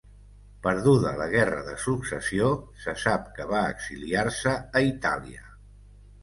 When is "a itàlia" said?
4.81-5.47